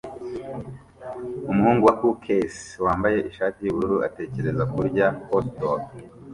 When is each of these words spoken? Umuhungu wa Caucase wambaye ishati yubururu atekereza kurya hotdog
Umuhungu 1.51 1.83
wa 1.85 1.95
Caucase 1.99 2.61
wambaye 2.85 3.17
ishati 3.29 3.59
yubururu 3.61 3.97
atekereza 4.07 4.63
kurya 4.73 5.07
hotdog 5.27 5.81